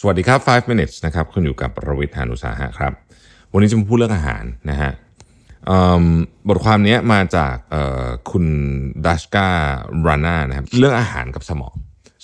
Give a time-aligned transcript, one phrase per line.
[0.00, 2.92] สวัสดีครับ 5 minutes นะครับคุณอยู่กับประวิทยานุสาหะครับ
[3.52, 4.92] วันนี้จะมาพูดเรื่องอาหารนะฮะ
[6.48, 7.54] บทความนี้มาจาก
[8.30, 8.44] คุณ
[9.06, 9.48] ดัชกา
[10.06, 11.74] รานานะครับเรื่องอาหารกับสมอง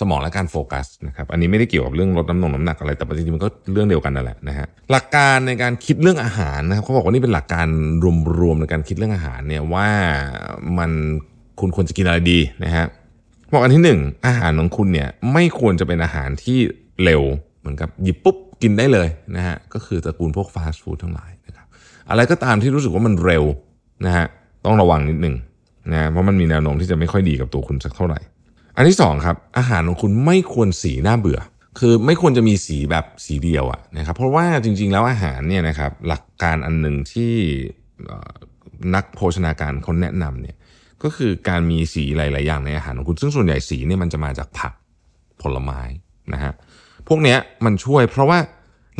[0.00, 7.66] สมองและการโฟกัสนะครับอันนี้ไม่ได้เกี่ยวกับเรื่องลดน้ำหนงน้ำหนักอะไรแต่จริงๆมันก็เรื่องเดียวกันนั่นแหละนะฮะหลักการในการคิดเรื่องอาหารนะครับเขาบอกว่านี่เป็นหลักการ
[8.40, 9.88] รวมๆในการคิดเรื่องอาหารเนี่ยว่า
[10.78, 10.90] มัน
[11.60, 12.86] คุณควรจะกินอะไรดีนะฮะ
[13.52, 16.58] บอกอันที่หนึ่งอาหารของคุณเนี่ยไม่ควรจะเป็นอาหารที่
[17.04, 17.22] เร็ว
[17.60, 21.66] เหมือนกับหยิบปุ๊บกินได้เลยนะฮะก็คือตระกูลพวกฟาสต์ฟู้ดทั้งหลายนะครับ
[22.10, 23.44] อะไรก็ตามที่รู้สึกว่ามันเร็ว
[24.06, 24.26] นะฮะ
[24.64, 25.36] ต้องระวังนิดหนึ่ง
[25.92, 28.20] นะเพราะมันมีแนวโน้มที่จะไม่ค่อยดีกับตัวคุณสักเท่าไหร่
[28.76, 31.40] อันที่สองครับอาหารของคุณไม่ควรสีน่าเบื่อ
[31.78, 37.32] คือไม่ควรจะมีสีแบบสีเดียวอะนะครับเพราะว่าจริง ๆ แล้วอาหารเนี่ยนะครับหลักการอันหนึ่งที่
[38.94, 40.56] นักโภชนาการเขาแนะนำเนี่ย
[41.02, 44.72] ก็คือการมีสีหลาย ๆ อย่างในอาหารของคุณ ซึ่งส่วนใหญ่สีเนี่ยมันจะมาจากผัก
[45.42, 45.80] ผลไม้
[46.32, 46.52] นะฮะ
[47.10, 48.38] พวกเนี้ยมันช่วยเพราะว่า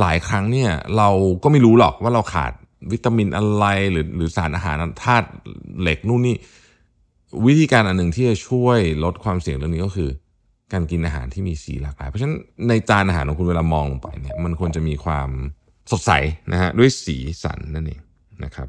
[0.01, 1.09] หลายครั้งเนี่ยเรา
[1.43, 2.53] ก็ไม่รู้หรอกว่าเราขาด
[2.93, 5.29] วิตามินอะไรหรือหรือสารอาหารธาตุ
[5.81, 6.37] เหล็กนู่นนี่
[7.47, 10.11] วิธีการอันหนึ่งที่จะช่วยลดความเสี่ยงเรื่องนี้ก็คือ
[10.73, 12.39] การกินอาหารที่มีสีหลากหลาย เพราะฉะนั้น
[12.69, 15.29] ในจานอาหารของคุณเวลามองลงไปเนี่ยมันควรจะมีความ
[15.91, 16.13] สดใส
[16.53, 18.01] นะฮะด้วยสีสันนั่นเอง
[18.45, 18.69] นะครับ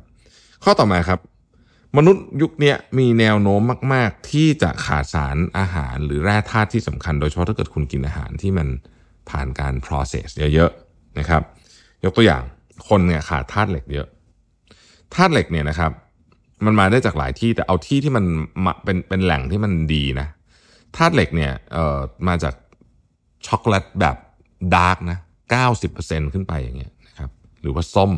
[0.64, 1.20] ข้อต่อมาครับ
[1.98, 3.62] มนุษย์ยุคนี้มีแนวโน้ม
[3.94, 8.68] มาก ๆ ที่จะขาดสารอาหารหรือแร่ธาตุที่สำคัญ โดยเฉพาะถ้าเกิดคุณกินอาหารที่มัน
[9.32, 11.42] ผ่านการ process เยอะๆนะครับ
[12.04, 12.44] ยกตัวอย่าง
[12.90, 14.08] คนเนี่ยขาดธาตุเหล็กเยอะ
[15.16, 15.92] ธาตุเหล็กเนี่ยนะครับ
[16.66, 18.26] มันมาได้จากหลายที่แต่เอาที่ที่มัน
[18.66, 20.28] มเป็นเป็นแหล่งที่มันดีนะ
[20.98, 22.56] ธาตุเหล็กเนี่ยเอ่อมาจาก
[23.48, 24.16] ช็อกโกแลตแบบ
[24.76, 25.18] dark นะ
[25.76, 27.30] 90%ขึ้นไปอย่างเงี้ยนะครับ
[27.62, 28.12] หรือว่าส้ม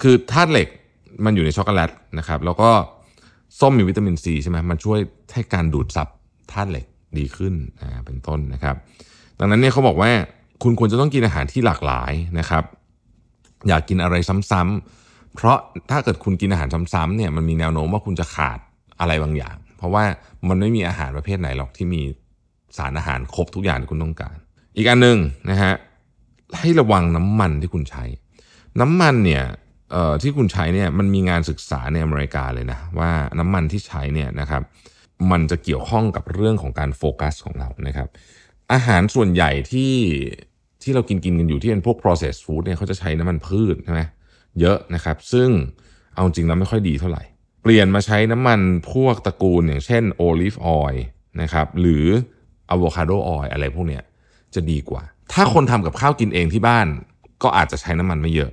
[0.00, 0.68] คือธาตุเหล็ก
[1.24, 2.70] มันอยู่ในช็อกโกแลตนะครับ แล้วก็
[3.60, 4.98] ส้มมีวิตามินซีใช่ไหมมันช่วย
[5.32, 6.08] ให้การดูดซับ
[6.52, 6.86] ธาตุเหล็ก
[7.18, 8.76] ดีขึ้นอ่าเป็นต้นนะครับ
[9.38, 10.10] ดังนั้นเนี่ยเขาบอกว่า
[10.62, 12.64] คุณควรจะต้องกินอาหารที่หลากหลายนะครับ
[13.68, 14.14] อย่ากินอะไร
[14.50, 15.58] ซ้ำๆเพราะ
[15.90, 18.58] ถ้าเกิดคุณกินอาหารซ้ำๆเนี่ยมันมีแนวโน้มว่าคุณจะขาด
[19.00, 20.04] อะไรบางอย่าง เพราะว่า
[20.48, 22.02] มันไม่มีอาหารประเภทไหนหรอกที่มี
[22.76, 24.36] สารอาหารครบทุกอย่างที่คุณต้องการ
[24.76, 25.18] อีกอันหนึ่ง
[25.50, 25.74] นะฮะ
[26.58, 28.04] ให้ระวังน้ำมันที่คุณใช้
[28.80, 29.44] น้ำมันเนี่ย
[29.92, 34.62] เอ่อที่คุณใช้เนี่ยมันมีงานศึกษาในอเมริกาเลยนะว่าน้ำมันที่ใช้เนี่ยนะครับ
[35.30, 38.08] มันจะเกี่ยวข้องกับเรื่องของการโฟกัสของเรานะครับ
[38.72, 39.92] อาหารส่วนใหญ่ที่
[40.84, 44.00] ที่เรากินกินกันอยู่ที่เป็นพวก processed food เนี่ยเขาจะใช้น้ำมันพืชใช่ไหม
[44.60, 45.48] เยอะนะครับ ซึ่ง
[46.14, 47.22] เอาจริงแล้วไม่ค่อยดีเท่าไหร่
[47.62, 48.60] เปลี่ยนมาใช้น้ำมัน
[48.92, 50.96] พวกตระกูลอย่างเช่น olive oil
[51.42, 52.06] นะครับหรือ
[52.74, 54.02] avocado oil อะไรพวกเนี้ย
[54.54, 56.86] จะดีกว่า ถ้าคนทำกับข้าวกินเองที่บ้าน
[57.42, 58.50] ก็อาจจะใช้น้ำมันไม่เยอะ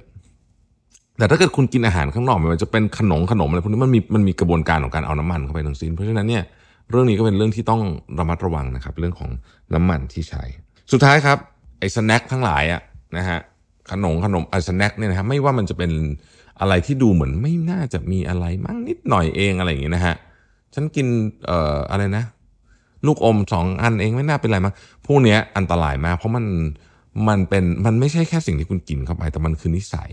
[1.17, 6.43] แต่ถ้าเกิดคุณกินอาหารข้างนอกไม่ว่าจะเป็นขนมขนมอะไรพวกนี้มันมีมันมีกระบวนการของการเอาน้ำมันเข้าไปทั้งสิ้น เพราะฉะนั้นเนี่ย
[6.89, 7.81] เรื่องนี้ก็เป็นเรื่องที่ต้อง
[8.19, 9.29] ระมัดระวังนะครับ เรื่องของ
[9.73, 10.43] น้ำมันที่ใช้
[10.91, 11.37] สุดท้ายครับ
[11.79, 12.81] ไอ้สแน็คทั้งหลายอะ
[13.17, 13.39] นะฮะ
[13.91, 15.91] ขนมขนมไอ้สแน็คเนี่ยนะครับไม่ว่ามันจะเป็น
[16.59, 20.15] อะไรที่ดูเหมือนไม่น่าจะมีอะไรมั่งนิดหน่อยเองอะไรอย่างเงี้ยนะฮะ
[20.73, 21.07] ฉันกิน
[21.45, 22.23] เอ่ออะไรนะ
[23.05, 24.73] ลูกอมสองอันเองไม่น่าเป็นไรมั้ง
[25.05, 26.45] พวกเนี้ยอันตรายมากเพราะมัน
[27.27, 30.11] มันเป็นมันไม่ใช่แค่สิ่งที่คุณกินเข้าไป แต่มันคือนิสัย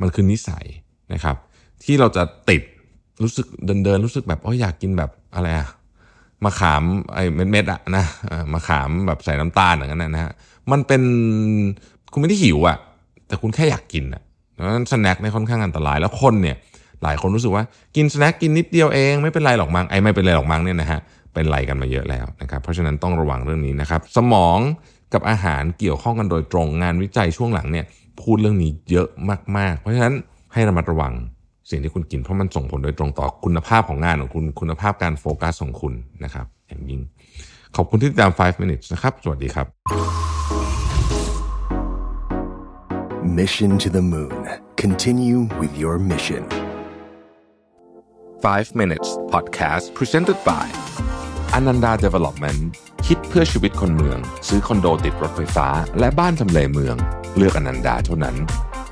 [0.00, 0.64] มันคือนิสัย
[1.12, 1.36] นะครับ
[1.84, 2.62] ที่เราจะติด
[3.22, 5.68] รู้สึกเดินเดินรู้สึกแบบอ๋ออยากกินแบบอะไรอะ
[6.44, 6.82] มะขาม
[7.14, 8.04] ไอ้เม็ดๆอะนะ
[8.52, 10.32] มะขามแบบใส่น้ำตาลอย่างนั้นนะฮะ
[10.70, 11.02] มันเป็น
[12.12, 12.76] คุณไม่ได้หิวอะ
[13.26, 14.22] แต่คุณแค่อยากกินอะ
[14.56, 16.56] ดังนั้น snack เนี่ยค่อนข้างอันตรายแล้วคนเนี่ย
[17.02, 17.64] หลายคนรู้สึกว่า
[17.96, 21.00] กิน snack กินนิดเดียวเองไม่เป็นไรหรอกมั้งไอ้ไม่เป็นไรหรอกมั้งเนี่ยนะฮะ
[21.34, 24.58] เป็นไรกันมาเยอะแล้วนะครับเพราะฉะนั้นต้องระวังเรื่องนี้นะครับ สมอง
[25.12, 27.86] กับอาหารเกี่ยวข้องกันโดยตรงงานวิจัยช่วงหลังเนี่ย
[28.20, 29.08] พูดเรื่องนี้เยอะ
[29.56, 30.14] มากๆ เพราะฉะนั้น
[30.52, 31.12] ให้ระมัดระวัง
[31.70, 35.94] สิ่งที่คุณกินเพราะมันส่งผลโดยตรงต่อคุณภาพของงานของคุณคุณภาพการโฟกัสของคุณ
[36.24, 37.00] นะครับ อย่างยิ่ง
[37.76, 39.66] ขอบคุณที่ติดตาม 5 minutes นะครับ สวัสดีครับ
[43.40, 44.38] Mission to the Moon.
[44.84, 46.42] Continue with your mission.
[48.42, 50.66] 5 minutes podcast presented by
[51.58, 52.60] Ananda Development
[53.06, 54.18] คิดเพื่อชีวิตคนเมือง
[54.48, 55.68] ซื้อคอนโดติดรถไฟฟ้า
[55.98, 56.96] และบ้านทำเลเมือง
[57.36, 58.36] เลือกอนันดาเท่านั้น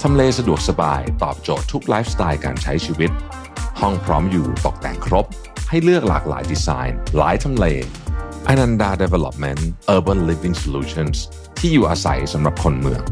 [0.03, 3.11] ทำเลสะดวกสบายตอบโจทย์ทุกไลฟ์สไตล์การใช้ชีวิต
[3.81, 5.27] ห้องพร้อมอยู่ตกแต่งครบ
[5.69, 7.67] ให้เลือกหลากหลายดีไซน์ หลายทำเล
[8.49, 9.63] อนันดา Development
[10.03, 11.17] เวอร์ Living Solutions
[11.59, 13.03] ที่อยู่อาศัยสำหรับคนเมือง